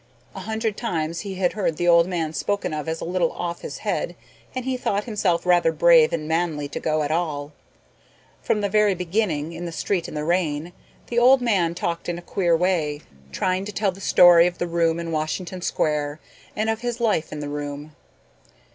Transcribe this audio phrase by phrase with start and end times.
[0.33, 3.61] A hundred times he had heard the old man spoken of as a little off
[3.61, 4.15] his head
[4.55, 7.51] and he thought himself rather brave and manly to go at all.
[8.41, 10.73] From the very beginning, in the street in the rain,
[11.05, 13.01] the old man talked in a queer way,
[13.31, 16.19] trying to tell the story of the room in Washington Square
[16.55, 17.95] and of his life in the room.